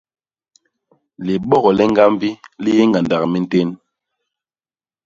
Libok 1.25 1.63
li 1.77 1.83
ñgambi 1.91 2.29
li 2.63 2.69
yé 2.77 2.83
ñgandak 2.89 3.23
mintén. 3.31 3.69